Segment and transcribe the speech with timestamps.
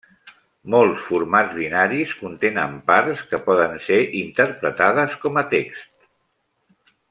[0.75, 5.89] Molts formats binaris contenen parts que poden ser interpretades com a text.